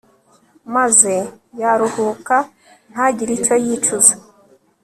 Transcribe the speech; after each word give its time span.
maze 0.75 1.13
yaruhuka, 1.61 2.35
ntagire 2.91 3.31
icyo 3.37 3.55
yicuza 3.65 4.13